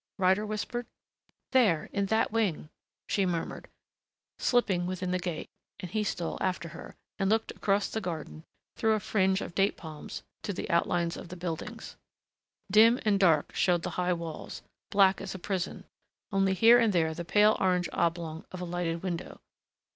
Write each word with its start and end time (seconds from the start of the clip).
Ryder 0.17 0.47
whispered. 0.47 0.87
"There 1.51 1.87
in 1.93 2.07
that 2.07 2.31
wing," 2.31 2.69
she 3.05 3.23
murmured, 3.23 3.67
slipping 4.39 4.87
within 4.87 5.11
the 5.11 5.19
gate, 5.19 5.47
and 5.79 5.91
he 5.91 6.03
stole 6.03 6.39
after 6.41 6.69
her, 6.69 6.95
and 7.19 7.29
looked 7.29 7.51
across 7.51 7.87
the 7.87 8.01
garden, 8.01 8.43
through 8.77 8.93
a 8.93 8.99
fringe 8.99 9.41
of 9.41 9.53
date 9.53 9.77
palms, 9.77 10.23
to 10.41 10.53
the 10.53 10.67
outlines 10.71 11.17
of 11.17 11.29
the 11.29 11.37
buildings. 11.37 11.97
Dim 12.71 12.99
and 13.05 13.19
dark 13.19 13.53
showed 13.53 13.83
the 13.83 13.91
high 13.91 14.13
walls, 14.13 14.63
black 14.89 15.21
as 15.21 15.35
a 15.35 15.37
prison, 15.37 15.83
only 16.31 16.55
here 16.55 16.79
and 16.79 16.93
there 16.93 17.13
the 17.13 17.23
pale 17.23 17.55
orange 17.59 17.87
oblong 17.93 18.43
of 18.51 18.59
a 18.59 18.65
lighted 18.65 19.03
window. 19.03 19.39